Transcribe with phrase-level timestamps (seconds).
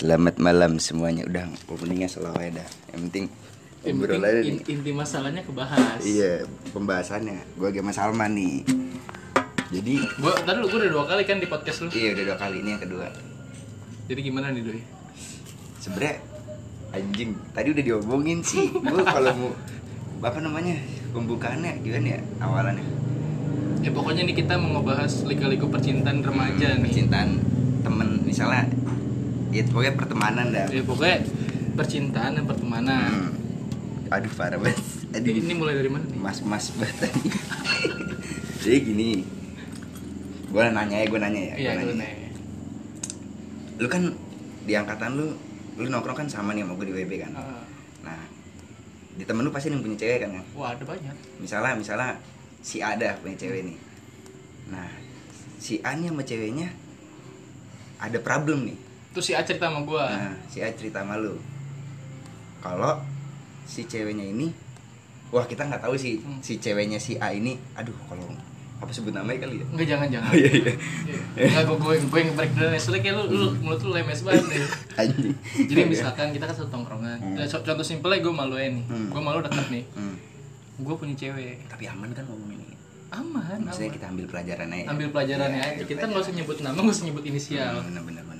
[0.00, 1.28] Selamat malam semuanya.
[1.28, 2.64] Udah openingnya selalu ada.
[2.88, 3.24] Yang penting
[3.84, 4.64] ngobrol aja nih.
[4.64, 6.00] inti masalahnya kebahas.
[6.00, 7.44] Iya, pembahasannya.
[7.60, 8.64] Gua sama Salman nih.
[9.68, 11.92] Jadi, Gua tadi lu gua udah dua kali kan di podcast lu.
[11.92, 13.12] iya udah dua kali ini yang kedua.
[14.08, 14.80] Jadi gimana nih doi?
[15.84, 16.16] Sebenernya
[16.96, 18.72] anjing tadi udah diomongin sih.
[18.72, 19.52] Gua kalau mau
[20.24, 20.80] apa namanya
[21.12, 22.88] pembukaannya gimana ya awalannya?
[23.84, 26.88] Ya pokoknya nih kita mau ngebahas liga-liga percintaan remaja nih.
[26.88, 27.28] Percintaan
[27.84, 28.64] temen misalnya
[29.50, 30.66] ya pokoknya pertemanan dah.
[30.66, 31.18] Ya pokoknya
[31.72, 33.10] percintaan dan pertemanan.
[33.10, 33.32] Hmm.
[34.10, 34.78] Aduh parah banget.
[35.10, 35.30] Aduh.
[35.32, 36.16] Ini mulai dari mana nih?
[36.16, 37.10] mas mas banget
[38.62, 39.24] jadi gini
[40.46, 42.04] gue nanya ya gue nanya ya Iya, lu nanya.
[42.04, 42.30] nih.
[43.76, 44.02] lu kan
[44.60, 45.32] di angkatan lu
[45.74, 47.64] lu nongkrong kan sama nih sama gue di WB kan Ah,
[48.04, 48.20] nah
[49.10, 51.16] di temen lu pasti yang punya cewek kan ya Wah, ada banyak.
[51.38, 52.10] misalnya misalnya
[52.60, 53.76] si Ada punya cewek nih
[54.68, 54.86] nah
[55.56, 56.68] si A nih sama ceweknya
[57.96, 58.76] ada problem nih
[59.10, 60.06] Terus si A cerita sama gua.
[60.06, 61.34] nah si A cerita sama lu
[62.58, 63.00] kalau
[63.64, 64.52] si ceweknya ini
[65.28, 66.38] wah kita nggak tahu sih Hmm.
[66.38, 68.26] si ceweknya si A ini aduh kalau
[68.76, 70.30] apa sebut namanya kali ya Enggak jangan jangan.
[70.30, 70.72] Oh, iya, iya.
[71.38, 72.80] Enggak gua gue gue yang break dulu nih.
[72.80, 74.44] Soalnya kayak lu, lu mulut lu lemes banget
[74.96, 77.18] anjing Jadi misalkan kita kan satu tongkrongan.
[77.18, 77.36] Hmm.
[77.36, 78.80] Ya, co- Contoh simpelnya gue malu nih.
[78.82, 79.08] Hmm.
[79.08, 79.84] Gue malu deket nih.
[79.92, 80.16] Hmm.
[80.78, 81.60] Gue punya cewek.
[81.66, 82.72] tapi aman kan ngomong ini
[83.10, 83.96] Aman, maksudnya aman.
[83.96, 86.36] kita ambil pelajaran aja ambil pelajarannya Iya, aja ambil kita nggak usah pelajaran.
[86.38, 88.39] nyebut nama nggak usah nyebut inisial Hmm, bener bener bener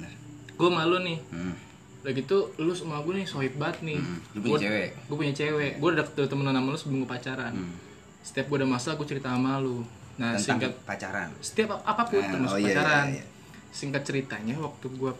[0.61, 1.55] gue malu nih hmm.
[2.00, 4.89] udah gitu lu sama gue nih sohib banget nih Hmm, lu punya cewek?
[5.02, 7.75] gue punya cewek gue udah deket temenan sama lu sebelum gue pacaran Hmm.
[8.20, 9.80] setiap gue ada masalah gue cerita sama lu
[10.14, 13.25] nah tentang singkat pacaran setiap ap- apa pun Ah, termasuk oh, iya, pacaran iya, iya.
[13.70, 15.12] singkat ceritanya waktu gue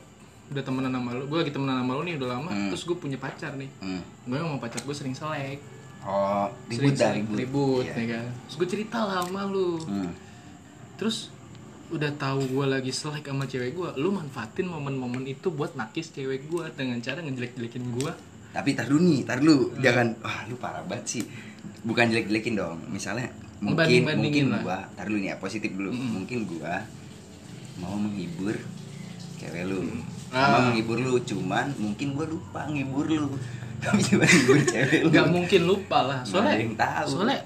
[0.50, 2.69] udah temenan sama lu gue lagi temenan sama lu nih udah lama Hmm.
[2.69, 4.00] terus gue punya pacar nih hmm.
[4.27, 5.58] gue sama pacar gue sering selek
[6.02, 7.94] oh ribut sering dah ribut ribut Iya.
[7.94, 10.12] ya kan terus gue cerita lah sama lu Hmm.
[10.94, 11.28] terus
[11.91, 16.47] udah tahu gue lagi selek sama cewek gue lu manfaatin momen-momen itu buat nakis cewek
[16.47, 18.12] gue dengan cara ngejelek-jelekin gue
[18.50, 19.78] tapi tar dulu nih tar dulu Hmm.
[19.78, 21.22] jangan wah lu parah banget sih
[21.80, 24.60] bukan jelek jelekin dong misalnya mungkin mungkin lah.
[24.60, 26.10] gua tar dulu nih ya positif dulu Mm-mm.
[26.16, 26.82] mungkin gua
[27.76, 28.56] mau menghibur
[29.36, 29.81] cewek lu
[30.31, 30.47] Ah.
[30.48, 33.28] mau menghibur lu cuman mungkin gua lupa menghibur lu
[33.82, 37.09] tapi cuma menghibur cewek lu nggak mungkin lupa lah soalnya tahu.
[37.12, 37.38] soalnya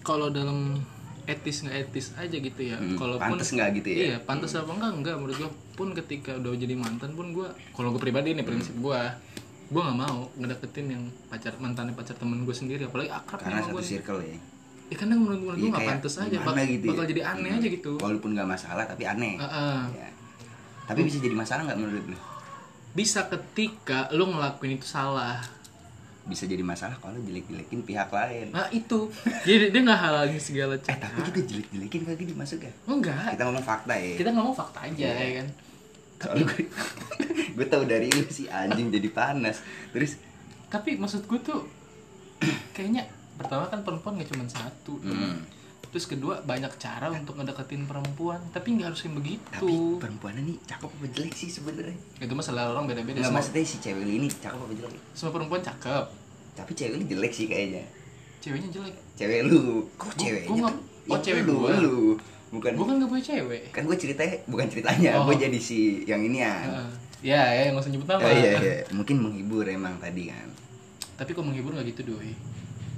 [0.00, 0.80] kalau dalam
[1.32, 3.96] etis nggak etis aja gitu ya Hmm, kalaupun pantes nggak gitu ya?
[3.96, 7.88] iya pantas apa enggak enggak menurut gue pun ketika udah jadi mantan pun gue kalau
[7.90, 9.00] gue pribadi nih prinsip gue
[9.66, 13.72] gue nggak mau ngedeketin yang pacar mantannya pacar temen gue sendiri apalagi akrab karena satu
[13.72, 14.38] gue circle ya
[14.86, 16.90] ya karena menurut, menurut gue Iya, nggak kayak pantas aja bak- gitu ya?
[16.90, 17.58] bakal jadi aneh Hmm.
[17.58, 19.78] aja gitu walaupun nggak masalah tapi aneh Heeh.
[19.94, 20.08] Ya.
[20.84, 22.18] tapi bisa jadi masalah nggak menurut lu
[22.90, 25.38] bisa ketika lu ngelakuin itu salah
[26.30, 28.46] bisa jadi masalah kalau jelek jelekin pihak lain.
[28.48, 29.10] Nah itu.
[29.42, 31.02] Jadi dia nggak halalin segala eh cara.
[31.02, 33.34] tapi kita jelek jelekin kagak dimasuk ya enggak.
[33.34, 34.14] Kita ngomong fakta ya.
[34.14, 35.12] Kita ngomong fakta aja Iya.
[35.12, 35.48] ya kan?
[36.20, 36.62] Soalnya gue,
[37.50, 39.58] gue tau dari lu sih anjing jadi panas.
[39.90, 40.20] Terus
[40.66, 41.66] tapi maksud gue tuh
[42.70, 43.04] kayaknya
[43.34, 45.42] pertama kan perempuan gak cuma satu Hmm.
[45.90, 50.56] terus kedua banyak cara untuk ngedeketin perempuan tapi nggak harus yang Tapi begitu perempuannya nih
[50.62, 51.96] cakep apa jelek sih sebenarnya?
[52.16, 55.02] Itu masalah orang beda-beda Nggak maksudnya si cewek ini cakep apa jelek?
[55.10, 56.04] Semua perempuan cakep
[56.60, 57.84] Tapi cewek lu jelek sih kayaknya.
[58.38, 58.94] Ceweknya jelek.
[59.14, 59.88] Cewek lu.
[59.94, 60.80] Kok Gua- ceweknya gua tuh?
[61.06, 61.70] oh, Ya, cewek lu, gua.
[61.74, 61.96] lu.
[62.50, 62.70] Bukan.
[62.72, 63.62] Gue kan gak punya cewek.
[63.70, 65.24] Kan gue ceritanya Bukan ceritanya Oh.
[65.24, 66.54] Gue jadi si yang ini ya.
[66.60, 66.88] Heeh.
[67.22, 68.20] ya ya nggak usah nyebut nama.
[68.20, 68.76] Oh, iya iya.
[68.98, 70.48] Mungkin menghibur emang tadi kan.
[71.14, 72.32] Tapi kok menghibur nggak gitu doi?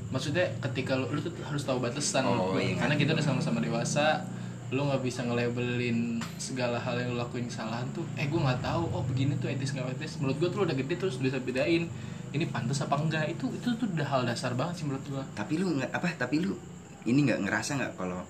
[0.08, 2.60] Maksudnya ketika lu, lu tuh harus tahu batasan Oh, gua.
[2.60, 2.76] iya.
[2.76, 4.24] karena kita udah sama-sama dewasa
[4.68, 8.88] lu nggak bisa nge-labelin segala hal yang lu lakuin kesalahan tuh eh gue nggak tahu.
[8.90, 10.16] Oh begini tuh etis nggak etis.
[10.16, 11.92] Menurut gue tuh lu udah gede terus bisa bedain
[12.32, 13.28] ini pantas apa enggak?
[13.30, 16.40] Itu itu tuh udah hal dasar banget sih menurut gue Tapi lu nggak apa Tapi
[16.40, 16.56] lu
[17.04, 18.20] Ini nggak ngerasa nggak kalau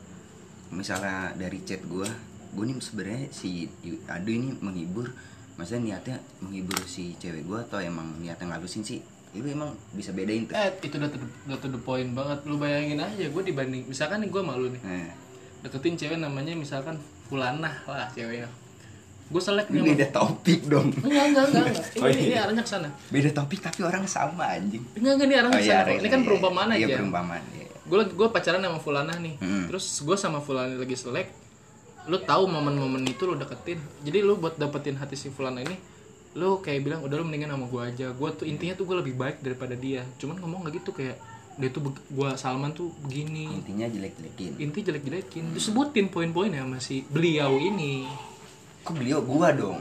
[0.70, 2.08] Misalnya dari chat gue
[2.52, 3.70] Gue nih sebenarnya si
[4.06, 5.08] Adu ini menghibur
[5.54, 9.00] Maksudnya niatnya menghibur si cewek gue Atau emang niatnya ngalusin sih?
[9.32, 10.52] Lu emang bisa bedain tuh.
[10.52, 12.44] Eh itu udah to, the- udah to the point banget.
[12.44, 14.82] Lu bayangin aja gue dibanding misalkan nih gue malu nih.
[14.84, 15.08] Nah,
[15.64, 17.00] deketin cewek namanya misalkan
[17.32, 18.44] Fulanah lah ceweknya
[19.32, 20.88] gue selek ini nih beda topik dong.
[21.00, 21.86] Enggak enggak enggak, enggak.
[21.88, 22.40] ini, Oh, ini iya.
[22.44, 22.88] arahnya ke sana.
[23.08, 24.84] Beda topik tapi orang sama anjing.
[24.92, 25.88] Enggak enggak ini arahnya ke sana kok.
[25.88, 26.84] iya, ini kan iya, perumpamaan iya, aja.
[26.84, 27.66] Iya perumpamaan iya.
[27.82, 29.34] gue gue pacaran sama Fulana nih.
[29.40, 29.64] Hmm.
[29.72, 31.28] terus gue sama Fulana lagi selek
[32.02, 33.80] lu tahu momen-momen itu lu deketin.
[34.04, 35.76] Jadi lu buat dapetin hati si Fulana ini
[36.32, 38.06] lu kayak bilang udah lu mendingan sama gue aja.
[38.12, 40.04] Gue tuh intinya tuh gue lebih baik daripada dia.
[40.20, 41.16] Cuman ngomong nggak gitu kayak
[41.60, 43.60] dia tuh gua Salman tuh begini.
[43.60, 44.56] Intinya jelek-jelekin.
[44.56, 45.52] Inti jelek-jelekin.
[45.52, 48.08] Disebutin poin-poinnya sama si beliau ini
[48.82, 49.78] Kok beliau gua dong?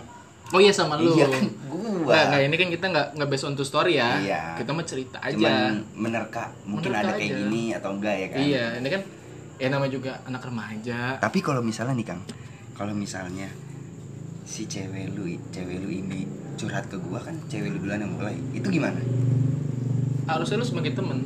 [0.51, 1.15] Oh iya sama lu.
[1.15, 2.11] Iya kan gua.
[2.11, 4.19] Nggak, nggak, ini kan kita nggak nggak based on to story ya.
[4.19, 4.41] Iya.
[4.59, 5.35] kita mah cerita aja.
[5.37, 7.39] Cuman menerka Mungkin Menerka ada kayak aja.
[7.39, 8.39] gini atau enggak ya kan?
[8.39, 9.01] Iya ini kan
[9.61, 10.99] ya namanya juga anak remaja.
[11.17, 12.21] Tapi kalau misalnya nih Kang,
[12.75, 13.47] kalau misalnya
[14.43, 16.27] si cewek lu, cewek lu ini
[16.59, 18.99] curhat ke gua kan cewek lu duluan yang mulai itu gimana?
[20.27, 21.23] Harusnya lu sebagai temen.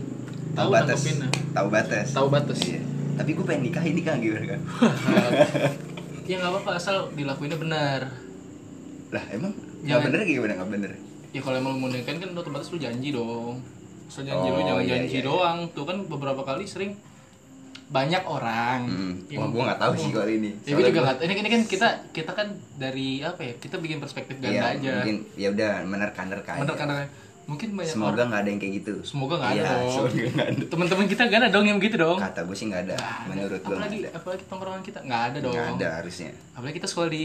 [0.55, 1.03] Tahu batas.
[1.51, 2.07] tahu batas.
[2.15, 2.59] Tahu batas.
[2.63, 2.79] iya.
[3.15, 4.59] tapi gue pengen nikah ini kan gimana kan
[6.25, 8.01] ya nggak apa-apa asal dilakuinnya benar
[9.07, 10.05] lah emang nggak Jangan.
[10.07, 10.91] bener gimana nggak bener
[11.29, 13.61] ya kalau emang lu mau nikahin kan otomatis lu janji dong
[14.07, 15.23] so janji lu Oh, jangan iya, janji iya, iya.
[15.23, 16.93] doang tuh kan beberapa kali sering
[17.87, 19.13] banyak orang Hmm.
[19.29, 20.49] yang- Wah, nggak tahu sih kalau ini.
[20.59, 23.77] ya gue juga gua- nggak ini, ini kan kita kita kan dari apa ya kita
[23.77, 26.61] bikin perspektif ganda Iya, aja mungkin ya udah menerka-nerka aja.
[27.45, 28.93] Mungkin banyak semoga nggak ada yang kayak gitu.
[29.01, 29.89] Semoga nggak Iya, ada dong.
[29.91, 30.63] semoga nggak ada.
[30.65, 32.17] Teman-teman kita gak ada dong yang begitu dong.
[32.17, 32.95] Kata gue sih nggak ada.
[32.95, 33.27] Ada.
[33.27, 34.09] menurut gue apalagi ada.
[34.13, 34.99] apalagi tongkrongan kita.
[34.99, 35.53] Nggak ada dong.
[35.53, 36.29] nggak ada harusnya.
[36.51, 37.23] Apalagi kita sekolah di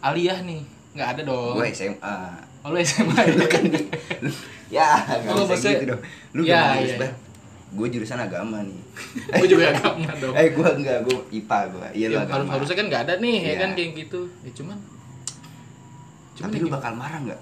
[0.00, 0.62] aliyah nih.
[0.90, 1.54] Nggak ada dong.
[1.54, 2.16] Gue SMA
[2.60, 3.80] oh lu SMA lu kan di
[4.68, 6.00] ya nggak Oh, bisa gitu dong.
[6.30, 7.08] Lu Ya, gak iya, iya.
[7.70, 8.80] gue jurusan agama nih.
[9.36, 10.34] Gue juga agama dong.
[10.34, 12.48] Eh gue enggak gue IPA gue iya Ya, agama.
[12.50, 13.56] harusnya kan nggak ada nih ya Iya.
[13.58, 14.20] kan kayak gitu.
[14.40, 14.76] Ya cuman
[16.32, 16.76] cuman tapi ya lu gimana?
[16.76, 17.40] bakal marah nggak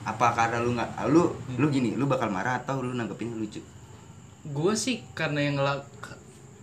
[0.00, 1.56] apa karena lu nggak lu Hmm.
[1.58, 3.60] lu gini lu bakal marah atau lu nanggepin lucu
[4.42, 5.84] gue sih karena yang ngelak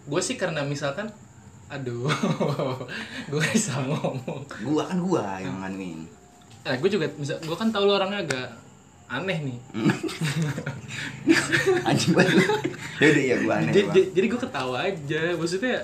[0.04, 1.14] gue sih karena misalkan
[1.68, 2.08] aduh
[3.32, 6.08] gue bisa ngomong gua kan gua yang nganuin
[6.64, 8.48] nah gue juga bisa gue kan tau lu orangnya agak
[9.08, 9.58] aneh nih
[11.88, 12.44] anjing banget lu.
[12.98, 13.96] ya udah ya gua aneh jadi, Bang.
[13.96, 15.78] jadi, jadi gue ketawa aja maksudnya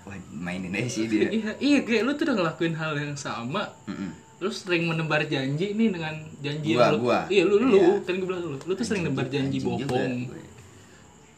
[0.00, 3.68] Wah, mainin aja sih dia iya iya kayak lu tuh udah ngelakuin hal yang sama
[3.86, 4.10] Mm-mm.
[4.40, 7.20] Lu sering menebar janji nih dengan janji Gua, yang lu gua.
[7.26, 7.88] iya lu lu Iya.
[8.00, 10.32] kan gue bilang lu lu tuh sering nebar janji bohong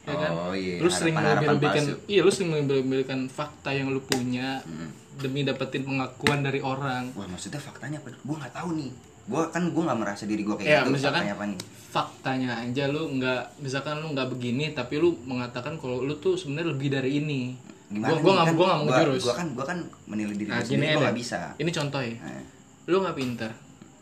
[0.02, 4.58] ya kan Oh, iya, lu sering memberikan iya lu sering memberikan fakta yang lu punya
[4.64, 4.90] Mm.
[5.16, 8.10] demi dapetin pengakuan dari orang Wah maksudnya faktanya apa?
[8.16, 8.90] Gue nggak tahu nih.
[9.22, 10.90] Gue kan gue nggak merasa diri gue kayak Ya, gitu.
[10.90, 11.60] misalkan- faktanya apa nih?
[11.92, 16.72] faktanya aja lu nggak misalkan lu nggak begini tapi lu mengatakan kalau lu tuh sebenarnya
[16.72, 17.40] lebih dari ini
[17.86, 20.34] Gimana gua gua nggak Kan gua nggak mau gua- ngejurus Gua kan gue kan menilai
[20.34, 20.80] diri nah sendiri.
[20.80, 21.40] Gue aja nggak bisa.
[21.54, 22.42] ini contoh ya Nah,
[22.84, 23.50] lu nggak pinter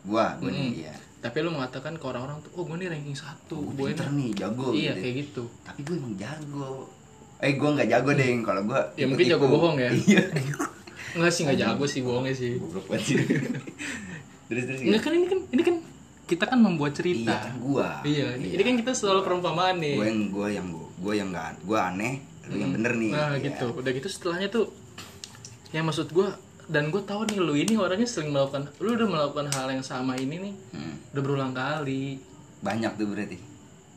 [0.01, 0.73] gue gue nih Mm.
[0.79, 0.93] iya.
[1.19, 4.29] tapi lu mengatakan ke orang-orang tuh oh gue nih ranking satu Gue gue pinter nih,
[4.33, 4.67] jago.
[4.71, 4.99] iya gitu.
[4.99, 6.69] kayak gitu Tapi gue emang jago.
[7.37, 8.29] Eh gue nggak jago deh.
[8.39, 9.89] Kalau gue Ya, mungkin jago bohong ya.
[9.91, 10.21] Iya.
[11.11, 13.17] Enggak sih nggak jago sih bohongnya sih Goblok banget sih.
[14.47, 14.79] terus terus.
[14.79, 15.75] Enggak kan ini kan ini kan
[16.23, 17.87] kita kan membuat cerita Iya kan gue.
[18.07, 21.49] Iya, ini- ini kan kita selalu perumpamaan nih Gue yang gue yang gue yang nggak
[21.61, 22.13] gue aneh.
[22.43, 23.11] Lu yang bener nih.
[23.11, 23.45] Nah Iya.
[23.47, 24.65] gitu, udah gitu setelahnya tuh
[25.69, 26.27] Yang maksud gue
[26.71, 30.15] Dan gue tahu nih lu ini orangnya sering melakukan Lu udah melakukan hal yang sama
[30.15, 30.95] ini nih Hmm.
[31.11, 32.15] Udah berulang kali
[32.59, 33.37] Banyak tuh berarti.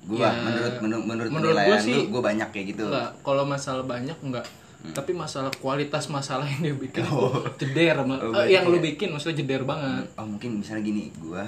[0.04, 2.84] Gue Ya, menurut menurut menurut, menurut penilaian gua sih- gue banyak kayak gitu.
[2.84, 4.46] Enggak, kalau masalah banyak enggak
[4.86, 7.16] Tapi masalah kualitas masalah yang dia bikin Hmm.
[7.24, 7.40] Oh.
[7.56, 8.82] jeder Oh, berarti Yang lu ya.
[8.84, 11.44] bikin maksudnya jeder banget oh mungkin misalnya gini gue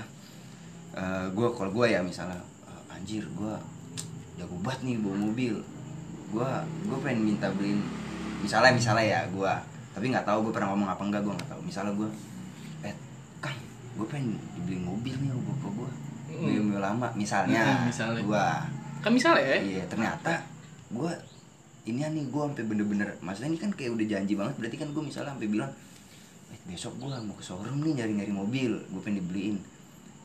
[0.95, 3.55] uh, gue kalau gue ya misalnya uh, anjir gue
[4.37, 5.55] jago banget nih bawa mobil
[6.27, 6.51] gue
[6.83, 7.85] gue pengen minta beliin
[8.39, 9.53] misalnya misalnya ya gue
[9.97, 11.61] tapi nggak tahu gue pernah ngomong apa enggak gue nggak tahu.
[11.65, 12.09] Misalnya gue
[12.85, 12.95] eh
[13.41, 13.57] kang
[13.97, 15.91] gue pengen dibeliin mobil nih bapak gue
[16.37, 17.65] mobil mobil lama misalnya.
[17.81, 18.21] Mm, misalnya.
[18.21, 18.45] gue
[19.01, 19.57] Kan misalnya ya?
[19.57, 20.33] Iya ternyata
[20.93, 21.13] gue
[21.87, 25.01] ini nih gue sampai bener-bener maksudnya ini kan kayak udah janji banget berarti kan gue
[25.01, 25.71] misalnya sampai bilang
[26.51, 29.57] eh, besok gue mau ke showroom nih nyari-nyari mobil gue pengen dibeliin.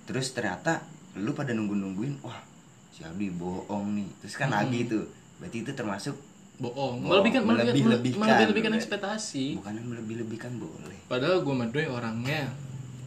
[0.03, 0.83] Terus ternyata
[1.15, 2.44] lu pada nunggu-nungguin wah
[2.91, 4.09] si Aldi bohong nih.
[4.19, 4.67] Terus kan Hmm.
[4.67, 5.07] lagi tuh.
[5.39, 6.15] Berarti itu termasuk
[6.61, 7.01] bohong.
[7.01, 8.81] Melebihkan melebihkan melebih-lebihkan, melebih-lebihkan boleh.
[8.85, 9.45] ekspektasi.
[9.57, 10.97] bukan melebih-lebihkan boleh.
[11.09, 12.53] Padahal gue madoy orangnya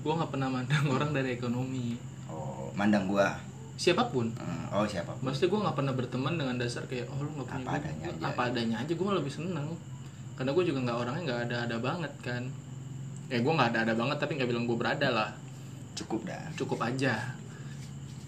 [0.05, 1.97] gue nggak pernah mandang orang dari ekonomi.
[2.29, 3.25] Oh mandang gue
[3.75, 4.31] siapa pun.
[4.39, 7.63] Hmm, oh siapa maksudnya gue nggak pernah berteman dengan dasar kayak oh lu nggak punya
[7.63, 7.83] Apa duit.
[7.83, 8.27] adanya aja.
[8.27, 9.69] apa adanya aja gue lebih seneng.
[10.35, 12.43] Karena gue juga nggak orangnya nggak ada ada banget kan.
[13.31, 15.31] Ya gue nggak ada ada banget tapi nggak bilang gue berada lah.
[15.95, 16.43] Cukup dah.
[16.59, 17.15] Cukup aja.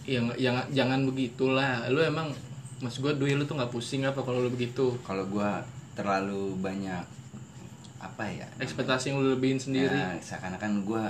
[0.06, 1.90] Yang yang jangan begitulah.
[1.90, 2.30] Lu emang
[2.76, 4.92] mas gue duit lu tuh nggak pusing apa kalau lu begitu?
[5.00, 5.50] Kalau gue
[5.92, 7.04] terlalu banyak
[7.96, 9.96] apa ya ekspektasi yang lu lebihin sendiri.
[9.96, 11.04] Ya, seakan-akan gue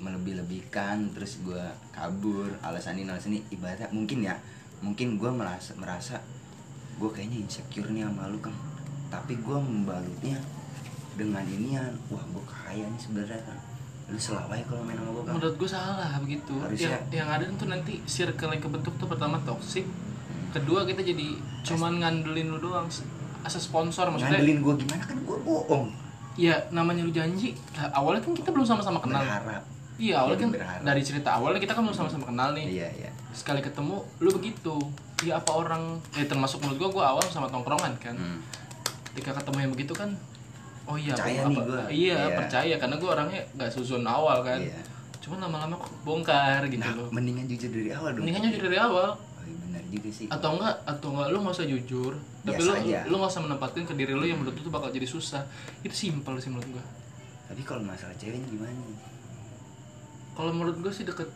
[0.00, 3.42] melebih-lebihkan terus gue kabur alasan ini alasan ini.
[3.50, 4.34] Ibaratnya mungkin ya
[4.82, 6.18] mungkin gue merasa merasa
[6.94, 8.52] gue kayaknya insecure nih sama lu kan
[9.08, 10.38] tapi gue membalutnya
[11.14, 13.58] dengan inian wah gue kaya nih sebenarnya kan
[14.10, 16.52] lu selawai kalau main sama gue kan menurut gue salah begitu.
[16.58, 19.86] Harusnya- yang yang ada tuh nanti circle yang kebentuk tuh pertama toxic.
[20.54, 22.86] Kedua kita jadi cuman ngandelin lu doang
[23.42, 25.02] asa sponsor maksudnya ngandelin gue gimana?
[25.02, 25.86] Kan gue bohong.
[26.34, 27.52] Ya namanya lu janji.
[27.74, 29.20] Nah, awalnya kan kita belum sama-sama kenal.
[29.20, 29.62] Berharap.
[29.94, 30.82] Iya awalnya kan berharap.
[30.82, 32.66] dari cerita awalnya kita kan belum sama-sama kenal nih.
[32.72, 33.10] Iya iya.
[33.30, 34.74] Sekali ketemu lu begitu.
[35.22, 35.82] Ya apa orang?
[36.12, 38.14] Ya termasuk menurut gua gua awal sama tongkrongan kan.
[38.14, 38.38] Hmm.
[39.10, 40.10] ketika ketemu yang begitu kan
[40.84, 41.82] oh iya Percaya apa, nih gua.
[41.86, 42.34] iya, Iya.
[42.34, 42.74] percaya.
[42.76, 44.58] Karena gua orangnya gak susun awal kan.
[44.58, 44.74] Iya.
[45.22, 47.08] Cuman lama-lama kok bongkar gitu nah loh.
[47.08, 48.26] mendingan jujur dari awal dong.
[48.26, 49.14] Mendingan jujur dari awal
[49.94, 52.12] juga sih atau enggak atau enggak lu nggak usah jujur.
[52.42, 52.98] Tapi Biasa lu aja.
[53.04, 55.42] lu nggak usah menempatin ke diri lu yang menurut lu tuh bakal jadi susah.
[55.80, 56.84] Itu simpel sih menurut gua.
[57.44, 58.74] Tapi kalau masalah ceweknya gimana
[60.34, 61.30] kalau menurut gue sih deket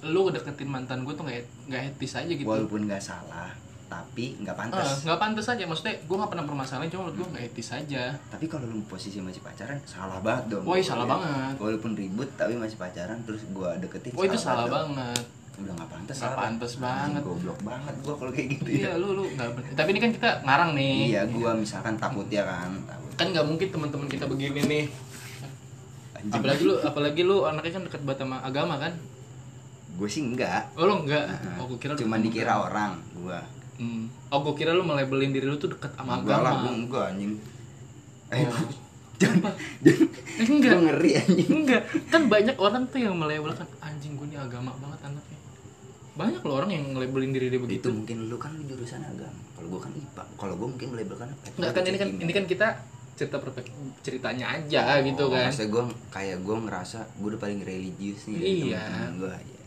[0.00, 2.44] lu deketin mantan gue tuh nggak nggak etis aja gitu.
[2.44, 3.50] Walaupun nggak salah
[3.88, 5.00] tapi nggak Ah, pantas.
[5.00, 5.64] nggak pantas aja.
[5.64, 8.12] Maksudnya gue nggak pernah permasalahan cuma menurut gue nggak etis aja.
[8.28, 10.62] Tapi kalau lu posisi masih pacaran salah banget dong.
[10.62, 11.10] Woi, salah Ya.
[11.10, 11.54] banget.
[11.56, 15.24] walaupun ribut tapi masih pacaran terus gua deketin oh itu salah banget
[15.58, 17.20] udah nggak pantas Nggak pantas banget.
[17.20, 20.70] goblok banget gua kalau kayak gitu iya lu lu nggak tapi ini kan kita ngarang
[20.72, 20.96] nih.
[21.08, 23.10] Iya gua misalkan takut ya kan takut.
[23.14, 24.84] Kan nggak mungkin teman-teman kita begini nih.
[26.14, 26.34] Anjing.
[26.34, 28.92] apalagi lu apalagi lu anaknya kan dekat banget sama agama kan?
[29.94, 33.42] Gue sih enggak oh lu enggak oh gue kira cuman lu- dikira orang gua.
[33.76, 34.10] Hmm.
[34.28, 36.62] oh gue kira lu melabelin diri lu tuh dekat sama enggak lah agama.
[36.64, 37.32] gua enggak anjing.
[38.28, 38.62] Eh Oh.
[39.20, 39.50] jangan
[39.80, 40.06] jangan.
[40.40, 40.70] Enggak.
[40.72, 41.48] Gua ngeri anjing.
[41.52, 41.82] Enggak.
[42.08, 44.87] Kan banyak orang tuh yang melabelkan anjing gue ini agama banget
[46.18, 49.68] banyak loh orang yang ngelabelin diri dia itu begitu mungkin lu kan jurusan agama kalau
[49.70, 52.68] gua kan IPA kalau gua mungkin melabelkan apa enggak kan ini kan ini kan kita
[53.14, 53.70] cerita perfect
[54.00, 58.78] ceritanya aja gitu kan maksudnya gue kayak gue ngerasa gue udah paling religius nih Iya.
[58.78, 59.58] teman-teman gua ya.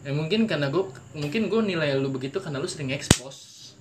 [0.00, 3.76] ya mungkin karena gue mungkin gue nilai lu begitu karena lu sering expose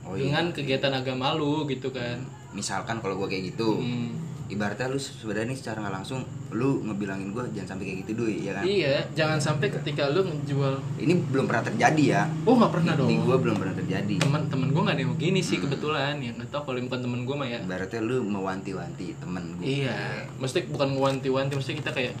[0.00, 0.32] Oh, iya.
[0.32, 4.16] dengan kegiatan agama lu gitu kan misalkan kalau gue kayak gitu Hmm.
[4.46, 8.36] Ibaratnya lu sebenarnya nih secara nggak langsung lu ngebilangin gue jangan sampai kayak gitu doi
[8.40, 8.62] ya kan?
[8.62, 10.74] Iya jangan sampai ketika lu ngejual.
[10.96, 12.22] Ini belum pernah terjadi ya.
[12.42, 13.08] Oh nggak pernah dong.
[13.08, 14.14] di gue belum pernah terjadi.
[14.18, 16.14] Teman-teman gue nggak ada yang begini sih kebetulan.
[16.18, 17.58] Ya nggak tahu kalau bukan temen gue mah ya.
[17.60, 19.98] Ibaratnya lu mewanti-wanti temen gue iya
[20.36, 22.14] mesti bukan wanti-wanti mesti kita kayak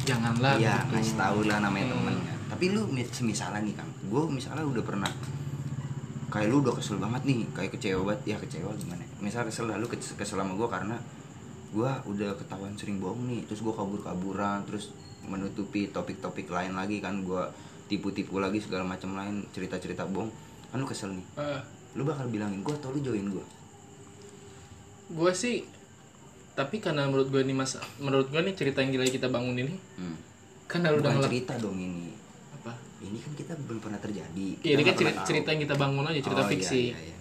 [0.00, 0.94] janganlah iya gitu.
[0.94, 1.94] ngasih tahu lah namanya Hmm.
[1.98, 2.14] temen.
[2.46, 3.90] Tapi lu mis- misalnya nih kang.
[4.06, 5.10] Gue misalnya udah pernah
[6.28, 8.20] kayak lu udah kesel banget nih kayak kecewa banget.
[8.24, 9.02] Ya kecewa gimana?
[9.18, 10.96] Misalnya kesel lah lu ke- kesel sama gue karena
[11.74, 13.42] gue udah ketahuan sering bohong nih.
[13.50, 14.94] Terus gue kabur-kaburan terus
[15.26, 17.42] menutupi topik-topik lain lagi kan gue
[17.90, 20.30] tipu-tipu lagi segala macam lain cerita-cerita bohong.
[20.70, 21.26] Kan lu kesel nih.
[21.42, 21.60] Eh,
[21.94, 23.44] lu bakal bilangin gue atau lu jauhin gue
[25.14, 25.62] gue sih
[26.54, 29.74] tapi karena menurut gue ini mas menurut gue nih cerita yang gila kita bangun ini
[29.74, 30.16] hmm.
[30.70, 32.14] karena lu udah cerita dong ini.
[32.56, 32.72] Apa?
[33.02, 34.48] Ini kan kita belum pernah terjadi.
[34.64, 35.28] Iya, ini kan cerita, tahu.
[35.28, 36.82] cerita yang kita bangun aja cerita Oh, iya, fiksi.
[36.88, 37.13] iya, iya.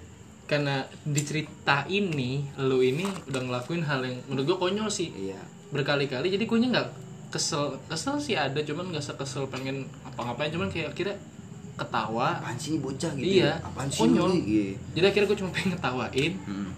[0.43, 5.09] Karena di cerita ini lu ini udah ngelakuin hal yang menurut gue konyol sih.
[5.09, 5.39] Iya.
[5.71, 6.87] Berkali-kali jadi gue nggak
[7.31, 7.79] kesel.
[7.87, 11.13] Kesel sih ada cuman nggak sekesel pengen apa-ngapain cuman kayak kira
[11.73, 12.37] ketawa.
[12.43, 13.65] Apaan sih bocah gitu Iya, ya?
[13.65, 14.31] apaan sih konyol.
[14.35, 14.65] Iya.
[14.93, 16.33] jadi akhirnya gue cuma pengen ngetawain.
[16.45, 16.69] Hmm.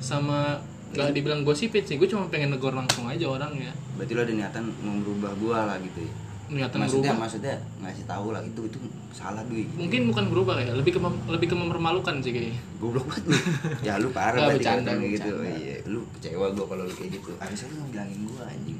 [0.00, 0.56] sama
[0.96, 3.68] nggak dibilang gosipin sih gue cuma pengen negor langsung aja orangnya.
[4.00, 6.12] Berarti lo ada niatan mau merubah gua lah gitu ya
[6.50, 7.22] niatan maksudnya berubah.
[7.24, 8.78] maksudnya ngasih tahu lah itu itu
[9.14, 12.58] salah duit mungkin bukan berubah kayak lebih ke lebih ke mempermalukan sih kayaknya.
[12.82, 13.36] Goblok banget lu
[13.86, 15.30] ya lu parah berarti bercanda, gitu.
[15.30, 15.50] bercanda.
[15.56, 17.30] iya lu kecewa gua kalau lu kayak gitu.
[17.38, 18.78] Harusnya lu bilangin gua anjing.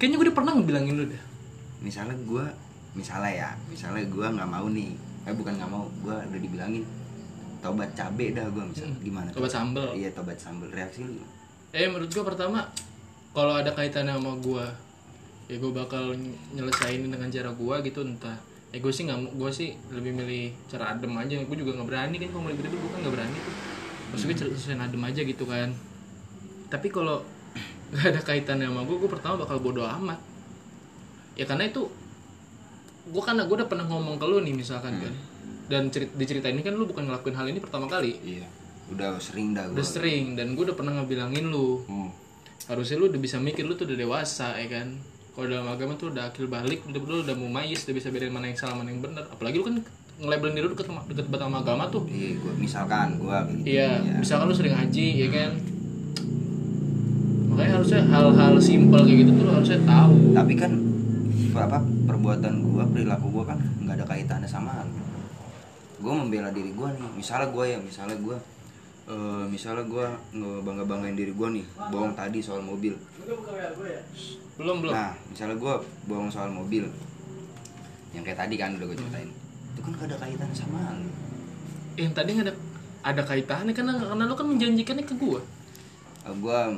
[0.00, 1.22] Kayaknya gue udah pernah ngebilangin lu deh.
[1.84, 2.44] Misalnya gua
[2.94, 4.90] misalnya ya misalnya gua nggak mau nih.
[5.24, 6.84] Eh bukan nggak mau gua udah dibilangin.
[7.60, 9.88] Tobat cabe dah gua misalnya Hmm, gimana tobat sambel.
[9.96, 10.68] iya tobat sambel.
[10.72, 11.20] Reaksi lu
[11.74, 12.70] eh menurut gue pertama
[13.34, 14.62] kalau ada kaitannya sama gue
[15.44, 16.16] ya gue bakal
[16.56, 18.38] nyelesainin dengan cara gue gitu entah.
[18.72, 21.36] Eh gue sih nggak gue sih lebih milih cara adem aja.
[21.44, 23.54] Gue juga nggak berani kan kalau mau ribet gue kan nggak berani tuh.
[24.14, 25.68] Maksudnya cara selesai adem aja gitu kan.
[26.72, 27.20] Tapi kalau
[27.92, 30.18] nggak ada kaitannya sama gue gue pertama bakal bodoh amat.
[31.36, 31.92] Ya karena itu
[33.04, 35.14] gue karena gue udah pernah ngomong ke lu nih misalkan kan.
[35.68, 38.16] Dan cerit di cerita ini kan lu bukan ngelakuin hal ini pertama kali.
[38.24, 38.48] Iya.
[38.92, 39.76] Udah sering dah gua.
[39.76, 41.84] Udah sering dan gue udah pernah ngebilangin lu.
[41.84, 42.10] Hmm.
[42.64, 44.96] harusnya lu udah bisa mikir lu tuh udah dewasa ya kan
[45.34, 48.30] kalau dalam agama tuh udah akil balik udah lu udah mau mayis udah bisa bedain
[48.30, 49.26] mana yang salah mana yang benar.
[49.34, 49.76] Apalagi lu kan
[50.22, 52.06] ngelabelin diri lu deket deket banget sama agama tuh.
[52.06, 53.62] Iya gua misalkan gua gitu.
[53.66, 54.14] Iya ya.
[54.22, 55.50] misalkan lu sering haji ya kan?
[57.50, 60.16] Makanya harusnya hal-hal simpel kayak gitu tuh lu harusnya tahu.
[60.38, 60.72] Tapi kan
[61.54, 65.02] apa perbuatan gua perilaku gua kan nggak ada kaitannya sama lu
[65.98, 67.10] gua membela diri gua nih.
[67.18, 68.38] Misalnya gua ya misalnya gua
[69.04, 72.94] eh, misalnya gua ngebangga banggain diri gua nih bohong tadi soal mobil.
[74.54, 74.92] Belum belum.
[74.92, 76.86] Nah misalnya gua bohong soal mobil
[78.10, 79.30] yang kayak tadi kan udah gua ceritain.
[79.74, 81.10] Itu kan gak ada kaitannya sama lu.
[81.94, 82.54] Yang tadi nggak ada
[83.04, 85.40] ada kaitannya karena karena lu kan menjanjikannya ke gua.
[86.24, 86.72] Eh, gua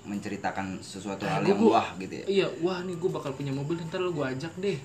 [0.00, 2.24] menceritakan sesuatu Ah, hal yang gua- wah gitu ya.
[2.26, 4.80] Iya wah nih gua bakal punya mobil ntar lu gua ajak deh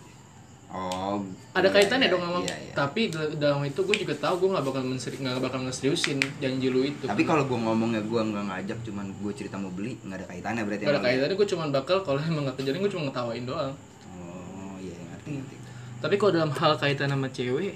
[0.68, 1.22] oh
[1.56, 2.74] ada iya, kaitannya iya, dong sama iya, iya.
[2.74, 6.68] tapi dal- dalam itu gue juga tahu gue nggak bakal menseri nggak bakal ngeseriusin janji
[6.68, 10.18] lu itu tapi kalau gua ngomongnya gua nggak ngajak cuman gua cerita mau beli nggak
[10.20, 11.06] ada kaitannya berarti Gak ada lu.
[11.06, 13.74] kaitannya gue cuma bakal kalau emang nggak kejadian gue cuma ngetawain doang
[14.10, 15.38] oh iya ngerti Hmm.
[15.40, 15.56] ngerti
[15.96, 17.76] tapi kalau dalam hal kaitan sama cewek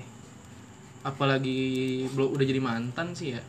[1.00, 1.60] apalagi
[2.12, 3.42] belum udah jadi mantan sih ya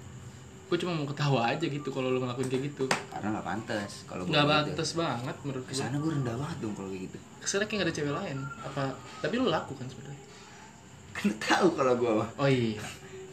[0.70, 2.84] gue cuma mau ketawa aja gitu kalau lu ngelakuin kayak gitu.
[3.10, 4.54] Karena nggak pantas kalau nggak gitu.
[4.54, 7.18] batas banget menurut gue ke sana gue rendah banget dong kalau kayak gitu.
[7.42, 8.38] Kesannya kayak gak ada cewek lain.
[8.62, 8.82] Apa
[9.18, 10.22] tapi lu laku kan sebenarnya?
[11.10, 12.78] Kan tahu kalau gue oh iya.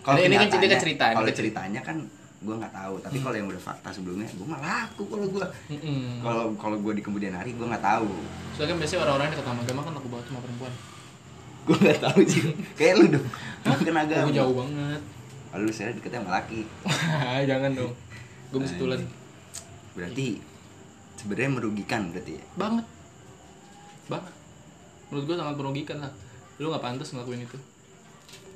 [0.01, 1.61] Kalau ini, kan kan cerita kalau kan cerita.
[1.61, 1.97] ceritanya kan
[2.37, 2.93] gue nggak tahu.
[2.97, 3.05] Hmm.
[3.05, 5.45] tapi kalau yang udah fakta sebelumnya gue mah laku kalau gue
[6.25, 8.09] kalau kalau gue di kemudian hari gue nggak tahu.
[8.57, 10.73] Soalnya kan biasanya orang-orang yang dekat sama agama kan aku banget sama perempuan.
[11.69, 12.41] Gue nggak tahu sih.
[12.81, 13.27] Kayak lu dong.
[13.61, 14.25] Agama.
[14.25, 15.01] Aku jauh banget
[15.55, 16.67] Oh, lu saya deketnya sama laki.
[17.49, 17.93] Jangan dong.
[18.51, 19.01] Gue mesti tulen.
[19.95, 20.27] Berarti
[21.17, 22.43] sebenarnya merugikan berarti ya?
[22.59, 22.85] Banget.
[24.11, 24.33] Banget.
[25.09, 26.11] Menurut gue sangat merugikan lah.
[26.59, 27.57] Lu nggak pantas ngelakuin itu.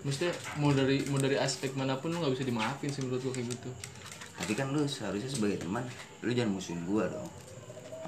[0.02, 3.34] Maksudnya mau dari mau dari aspek mana pun lu nggak bisa dimaafin sih menurut gue
[3.38, 3.70] kayak gitu.
[4.42, 5.86] Tapi kan lu seharusnya sebagai teman
[6.26, 7.30] lu jangan musuhin gue dong.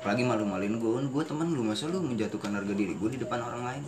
[0.02, 3.64] Apalagi malu-maluin gue gue teman lu masa lu menjatuhkan harga diri gue di depan orang
[3.64, 3.84] lain?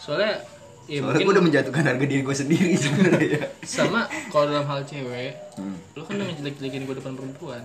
[0.00, 0.42] Soalnya
[0.84, 3.42] ya soalnya mungkin gue udah menjatuhkan harga diri gue sendiri sebenarnya.
[3.62, 5.76] Sama kalau dalam hal cewek Hmm.
[5.92, 7.62] lu kan udah menjelek-jelekin gue depan perempuan.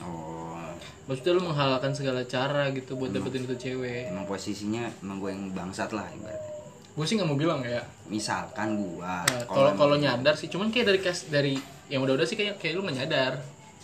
[0.00, 0.72] Oh.
[1.04, 4.08] Maksudnya lu menghalalkan segala cara gitu buat dapetin itu cewek.
[4.08, 6.50] emang posisinya emang gue yang bangsat lah ibaratnya.
[6.92, 10.86] Gue sih nggak mau bilang ya misalkan gua Nah, kalau kalau nyadar sih cuman kayak
[10.86, 11.54] dari kas dari
[11.88, 13.32] yang udah-udah sih kayak kayak lu nggak nyadar.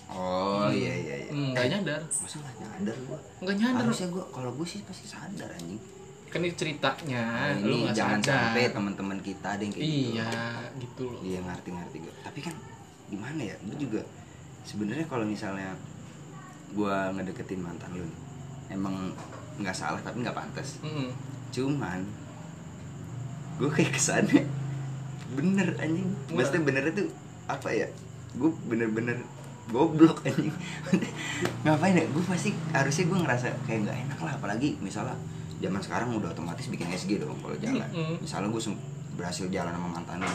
[0.09, 1.31] Oh iya iya iya.
[1.31, 2.01] Hmm, nggak nyadar.
[2.05, 3.19] masa nggak nyadar gua?
[3.41, 3.83] Nggak nyadar.
[3.83, 5.81] Harusnya gua kalau gua sih pasti sadar anjing
[6.29, 8.37] kan ini ceritanya Nah, lu ini nggak jangan sadar.
[8.53, 10.09] sampai teman-teman kita ada yang kayak gitu.
[10.13, 10.31] Iya
[10.77, 11.21] gitu loh.
[11.21, 12.15] Iya ngerti-ngerti gua.
[12.23, 12.55] Tapi kan
[13.09, 14.01] gimana ya gua juga
[14.63, 15.73] sebenarnya kalau misalnya
[16.71, 18.05] gua ngedeketin mantan lu
[18.69, 19.13] emang
[19.57, 20.79] nggak salah tapi nggak pantas.
[20.81, 21.09] Mm-mm.
[21.49, 22.05] cuman
[23.57, 24.45] gue kayak kesannya
[25.33, 26.07] bener anjing.
[26.29, 27.09] Maksudnya benernya tuh
[27.49, 27.89] apa ya
[28.37, 29.17] gue bener-bener
[29.69, 30.53] goblok anjing.
[31.65, 35.17] Ngapain ya gue pasti harusnya gue ngerasa kayak nggak enak lah apalagi misalnya
[35.59, 37.89] zaman sekarang udah otomatis bikin SG dong kalau jalan.
[37.91, 38.23] Mm-mm.
[38.23, 38.63] misalnya gue
[39.19, 40.31] berhasil jalan sama mantan lu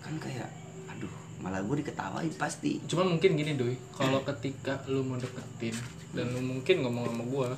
[0.00, 0.48] kan kayak
[0.88, 1.12] aduh
[1.44, 2.80] malah gue diketawain pasti.
[2.88, 5.76] Cuman mungkin gini doi kalau ketika lu mau deketin
[6.16, 7.48] dan lu mungkin ngomong sama gua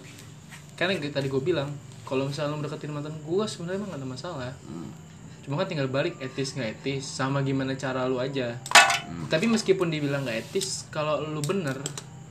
[0.75, 1.71] karena tadi gue bilang
[2.03, 4.53] kalau misalnya lu deketin mantan gua sebenarnya emang gak ada masalah.
[4.67, 4.91] Hmm.
[5.41, 8.61] cuma kan tinggal balik etis nggak etis sama gimana cara lu aja.
[9.09, 9.25] Hmm.
[9.33, 11.81] tapi meskipun dibilang nggak etis kalau lu bener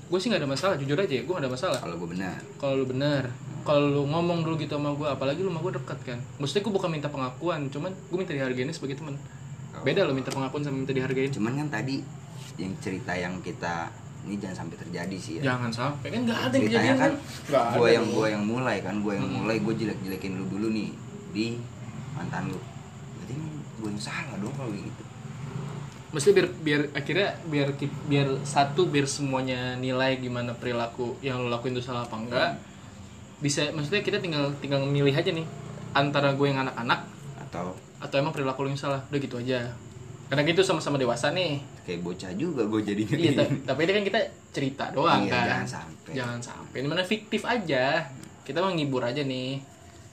[0.09, 1.79] gue sih nggak ada masalah jujur aja ya gue gak ada masalah.
[1.81, 3.29] Kalau gue benar kalau lu bener
[3.69, 6.19] kalau lu ngomong dulu gitu sama gue apalagi lu sama gue dekat kan.
[6.41, 9.13] Maksudnya gue bukan minta pengakuan cuman gue minta dihargain sebagai teman
[9.85, 11.29] beda lo minta pengakuan sama minta dihargain.
[11.29, 12.01] Cuman kan tadi
[12.57, 13.93] yang cerita yang kita
[14.25, 15.53] ini jangan sampai terjadi sih ya.
[15.53, 16.07] Jangan sampai.
[16.09, 17.11] Kan nggak ada yang ceritanya kejadian kan
[17.45, 19.37] nggak gue yang gue yang mulai kan gue yang Hmm.
[19.45, 20.89] mulai gue jelek jelekin lu dulu nih
[21.29, 21.45] di
[22.17, 22.59] mantan lu.
[23.21, 23.33] Berarti
[23.79, 25.03] gue yang salah dong kalau gitu.
[26.09, 27.69] Mesti biar biar akhirnya biar
[28.09, 32.49] biar satu biar semuanya nilai gimana perilaku yang lo lakuin itu salah apa enggak
[33.39, 35.47] bisa maksudnya kita tinggal tinggal milih aja nih
[35.91, 37.07] antara gue yang anak-anak
[37.41, 37.73] atau?
[37.97, 39.03] atau emang perilaku lo yang salah.
[39.05, 39.75] Udah gitu aja.
[40.25, 41.57] Karena gitu sama-sama dewasa nih.
[41.81, 45.45] Kayak bocah juga gue jadi iya ta- tapi ini kan kita cerita doang Iya, kan.
[45.49, 46.11] jangan sampai.
[46.13, 46.77] jangan sampai.
[46.77, 48.05] Ini mana fiktif aja.
[48.41, 49.59] Kita mau ngibur aja nih.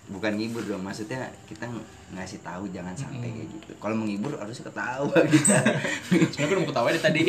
[0.06, 3.36] Bukan ngibur dong maksudnya kita ng- ngasih tahu jangan sampai Hmm.
[3.36, 3.70] kayak gitu.
[3.76, 5.56] Kalau menghibur harusnya ketawa kita
[6.30, 7.22] sebenarnya gue udah mau ketawa deh tadi.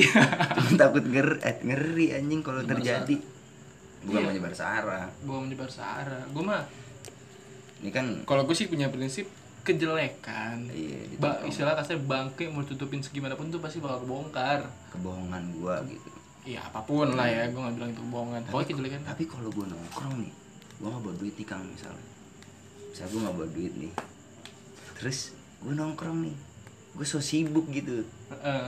[0.75, 3.15] Takut nger eh, ngeri anjing kalau terjadi
[4.03, 4.27] bukan Iya.
[4.29, 6.63] menyebar sara gue menyebar sara gue mah
[7.81, 9.29] ini kan kalau gue sih punya prinsip
[9.61, 10.71] kejelekan.
[10.71, 14.63] Iya ba istilah kasarnya bangke mau tutupin segimanapun tuh pasti bakal kebongkar.
[14.95, 16.09] Kebohongan gue gitu.
[16.47, 18.41] Ya apa pun lah ya gue nggak bilang itu kebohongan.
[18.47, 19.01] Pokoknya kejelekan.
[19.03, 20.33] tapi kalau gue nongkrong nih
[20.79, 22.05] gue nggak bawa duit nih kang misalnya.
[22.89, 23.93] Misalnya gue nggak bawa duit nih.
[24.95, 25.17] Terus
[25.59, 26.35] gue nongkrong nih.
[26.95, 28.07] Gue so sibuk gitu.
[28.31, 28.65] Heeh.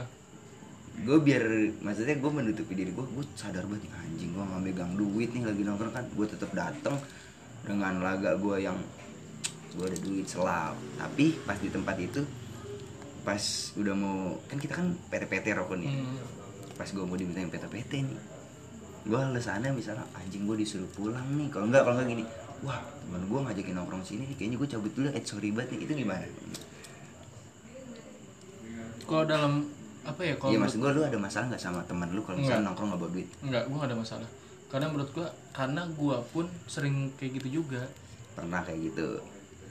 [0.99, 1.43] Gue biar
[1.79, 5.43] maksudnya gue menutupi diri gue gue sadar banget nih, anjing gue nggak megang duit nih
[5.47, 6.99] lagi nongkrong kan gue tetap datang
[7.63, 8.75] dengan laga gue yang
[9.69, 10.73] gue ada duit selap.
[10.97, 12.21] Tapi pas di tempat itu
[13.23, 13.43] pas
[13.77, 16.19] udah mau kan kita kan PT-PT rokok nih Hmm.
[16.79, 18.19] pas gue mau dimintain PT-PT nih
[18.99, 21.47] gue alasannya misalnya anjing gue disuruh pulang nih.
[21.47, 22.23] Kalau enggak kalau enggak gini
[22.59, 25.07] wah temen gue ngajakin nongkrong sini nih kayaknya gue cabut dulu.
[25.15, 26.27] Eh sorry banget nih itu gimana?
[29.07, 29.53] Kalau dalam
[30.09, 32.65] apa ya kalau iya maksud gue lu ada masalah nggak sama teman lu kalau misalnya
[32.65, 34.29] nongkrong nggak bawa duit Enggak, gue gak ada masalah.
[34.69, 37.81] Karena menurut gue, karena gue pun sering kayak gitu juga.
[38.33, 39.17] pernah kayak gitu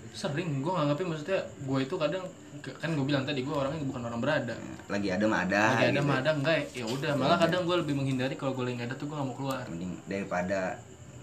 [0.08, 2.24] Sering, gue nganggapnya maksudnya gue itu kadang
[2.58, 4.56] kan gue bilang tadi gue orangnya bukan orang berada.
[4.88, 6.08] lagi ada mah ada Lagi ada gitu.
[6.08, 8.96] mah ada enggak ya udah malah kadang gue lebih menghindari kalau gue lagi nggak ada
[8.96, 9.62] tuh gue gak mau keluar.
[9.68, 10.60] mending daripada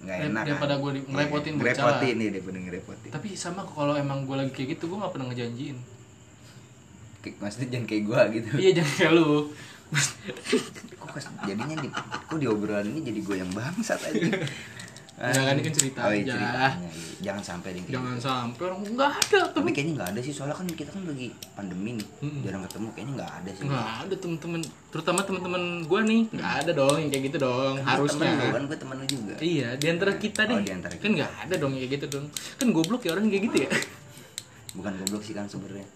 [0.05, 0.93] nggak enak daripada kan.
[0.93, 4.83] Iya, ngerepotin bocah ngerepotin nih daripada ngerepotin Tapi sama kalau emang gue lagi kayak gitu
[4.87, 5.77] gue gak pernah ngejanjiin.
[7.35, 9.29] Maksudnya jangan kayak gua gitu iya jangan kayak lu.
[10.99, 11.87] kok jadinya di
[12.27, 14.19] kok di obrolan ini jadi gue yang bangsat aja
[15.15, 16.33] Ya kan, ini kan cerita oh, iya, aja.
[16.35, 17.15] ceritanya, iya.
[17.23, 18.27] jangan sampai deh jangan gitu.
[18.27, 19.71] sampai orang nggak ada tapi temen.
[19.71, 22.41] kayaknya nggak ada sih soalnya kan kita kan lagi pandemi nih Mm-mm.
[22.43, 24.61] jarang ketemu kayaknya nggak ada sih Nggak ada temen-temen,
[24.91, 27.73] terutama temen-temen gue nih nggak ada dong yang kayak gitu dong.
[27.73, 28.27] Kan gua Harusnya.
[28.27, 30.57] temen lu, kan gue temen lu juga Iya, di antara kita Oh, deh.
[30.59, 31.15] di antara Kan kita.
[31.15, 32.25] nggak ada dong kayak gitu dong.
[32.59, 33.69] Kan goblok ya orang kayak gitu ya.
[34.75, 35.87] bukan goblok sih kan sebenarnya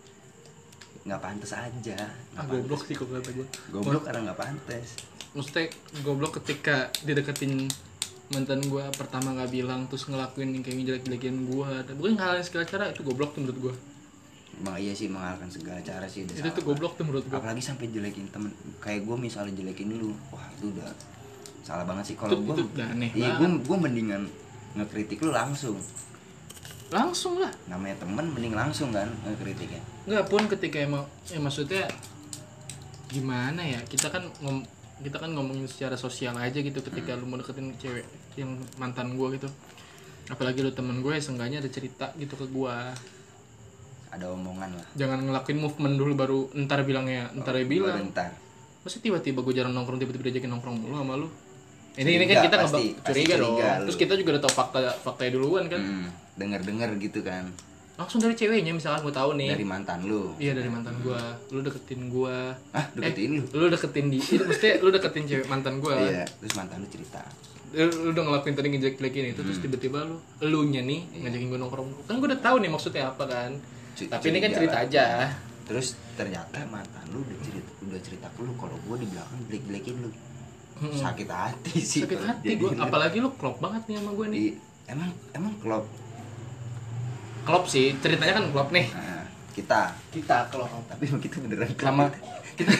[1.08, 1.98] nggak pantas aja
[2.36, 2.90] ah nggak goblok pantas.
[2.92, 4.88] sih kok kata gue goblok karena nggak pantas.
[5.30, 5.66] Maksudnya
[6.02, 7.70] goblok ketika dideketin
[8.30, 12.84] mantan gue pertama nggak bilang terus ngelakuin yang kayak ngejelek-jelekin gue bukan ngalahin segala cara
[12.94, 13.74] itu goblok tuh menurut gue
[14.60, 16.52] emang iya sih mengalahkan segala cara sih itu salah.
[16.52, 18.52] tuh goblok tuh menurut gue apalagi sampai jelekin temen
[18.84, 20.92] kayak gue misalnya jelekin lu wah itu udah
[21.64, 22.16] salah banget sih.
[22.18, 22.56] Kalau gue
[23.14, 24.26] iya gue gue mendingan
[24.78, 25.78] ngekritik lu langsung
[26.90, 31.86] langsung lah namanya temen mending langsung kan ngekritiknya nggak pun ketika emang ya maksudnya
[33.08, 34.66] gimana ya kita kan ngom
[35.00, 39.28] kita kan ngomongin secara sosial aja gitu ketika lu mau deketin cewek yang mantan gue
[39.38, 39.50] gitu
[40.28, 42.76] apalagi lu temen gue seenggaknya ada cerita gitu ke gue
[44.10, 48.34] ada omongan lah jangan ngelakuin movement dulu baru ntar bilangnya ntar ya Baru bilang ntar
[48.80, 51.28] Masa tiba-tiba gue jarang nongkrong tiba-tiba diajakin nongkrong mulu sama lu?
[52.00, 53.48] Ini ini kan Curiga, kita ngebak pasti- pasti curiga dong.
[53.52, 53.84] curiga lu.
[53.84, 55.82] Terus kita juga udah tau fakta faktanya duluan kan.
[55.84, 56.08] hmm,
[56.40, 57.48] denger gitu kan
[57.96, 59.52] Langsung dari ceweknya misalkan gue tahu nih.
[59.52, 61.20] dari mantan lu Iya dari mantan gue.
[61.52, 62.38] Lu deketin gue.
[62.72, 64.18] ah deketin lu Lu deketin di.
[64.18, 65.92] Itu mesti lu deketin cewek mantan gue.
[66.00, 67.20] iya terus mantan lu cerita
[67.70, 71.88] Lu, udah ngelakuin tadi ngejelek-jelekin itu terus tiba-tiba lu elunya nih ngajakin gue nongkrong.
[72.04, 73.52] Kan gue udah tahu nih maksudnya apa kan.
[73.94, 75.06] Cu- Tapi ini kan cerita aja.
[75.62, 79.64] terus ternyata mantan lu udah cerita udah cerita ke lu kalau gue di belakang jelek
[79.66, 80.10] jelekin lu
[80.80, 80.96] Hmm.
[80.96, 82.72] sakit hati sih Sakit hati gue.
[82.74, 84.40] Apalagi lu klop banget nih sama gue nih.
[84.40, 84.46] di
[84.88, 85.84] emang emang klub
[87.50, 87.98] Klop sih.
[87.98, 88.86] Ceritanya kan klop nih.
[88.90, 90.70] nah, kita Kita klop.
[90.86, 91.82] tapi kita beneran klub.
[91.84, 92.06] Sama
[92.56, 92.76] kita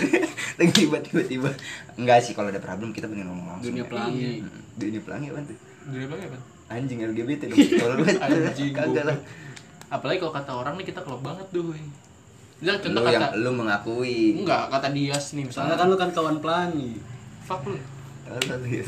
[0.70, 1.50] tiba tiba tiba
[1.96, 3.88] enggak sih kalau ada problem kita mending ngomong langsung Dunia ya.
[3.88, 4.32] pelangi.
[4.38, 6.40] Mm, dunia pelangi apa tuh Dunia bang apa?
[6.70, 9.18] anjing LGBT dong kalau lu Anjing, kagak lah.
[9.90, 11.72] Apalagi kalau kata orang nih kita klop banget tuh.
[12.60, 15.96] Dia lu contoh yang kata lu mengakui enggak kata Dias nih Soalnya misalnya kan lu
[15.96, 16.92] kan kawan pelangi.
[17.42, 17.80] fuck lu.
[18.28, 18.84] Alah, lu ya.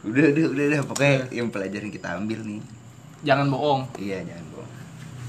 [0.00, 2.62] udah udah udah udah pokoknya yang pelajaran kita ambil nih
[3.20, 3.82] Jangan bohong.
[3.98, 4.44] iya jangan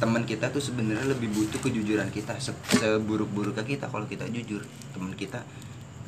[0.01, 3.85] teman kita tuh sebenarnya lebih butuh kejujuran kita Se- seburuk-buruknya kita.
[3.85, 5.45] Kalau kita jujur teman kita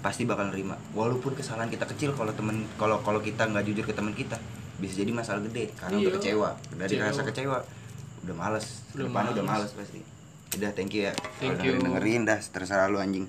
[0.02, 0.74] pasti bakal nerima.
[0.92, 4.42] Walaupun kesalahan kita kecil kalau temen kalau kalau kita nggak jujur ke teman kita
[4.76, 5.70] bisa jadi masalah gede.
[5.78, 6.18] Karena udah Iya.
[6.18, 6.50] kecewa.
[6.74, 7.06] Dari Kecewa.
[7.08, 7.60] rasa kecewa.
[8.24, 8.66] udah males.
[8.94, 9.70] Udah depan udah males.
[9.70, 10.00] males pasti.
[10.54, 11.14] Udah thank you ya.
[11.38, 11.86] Thank dengerin you.
[11.86, 12.40] dengerin dah.
[12.42, 13.22] Terserah lu anjing